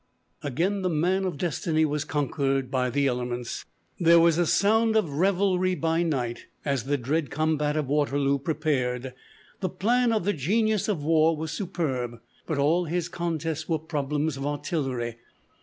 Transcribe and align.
Again 0.41 0.81
the 0.81 0.89
"Man 0.89 1.25
of 1.25 1.37
Destiny" 1.37 1.85
was 1.85 2.05
conquered 2.05 2.71
by 2.71 2.89
the 2.89 3.05
elements. 3.05 3.65
"There 3.99 4.19
was 4.19 4.39
a 4.39 4.47
sound 4.47 4.95
of 4.95 5.11
revelry 5.13 5.75
by 5.75 6.01
night" 6.01 6.47
as 6.65 6.85
the 6.85 6.97
dread 6.97 7.29
combat 7.29 7.77
of 7.77 7.85
Waterloo 7.85 8.39
prepared. 8.39 9.13
The 9.59 9.69
plan 9.69 10.11
of 10.11 10.23
the 10.25 10.33
"Genius 10.33 10.87
of 10.87 11.03
War" 11.03 11.37
was 11.37 11.51
superb. 11.51 12.19
But 12.47 12.57
all 12.57 12.85
his 12.85 13.09
contests 13.09 13.69
were 13.69 13.77
problems 13.77 14.37
of 14.37 14.45
artillery. 14.47 15.17